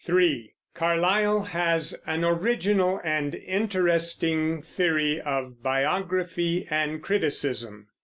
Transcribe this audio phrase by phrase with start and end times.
[0.03, 7.87] (3) Carlyle has an original and interesting theory of biography and criticism.